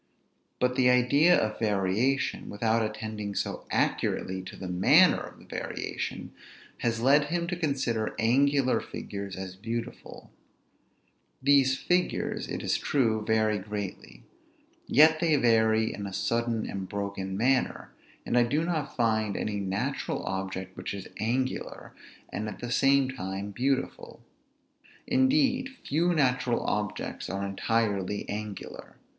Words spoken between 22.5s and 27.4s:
the same time beautiful. Indeed, few natural objects